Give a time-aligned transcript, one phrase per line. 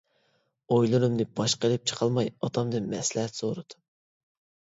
[0.75, 3.87] ئويلىرىمنى باشقا ئىلىپ چىقالماي ئاتامدىن مەسلىھەت سورىدىم.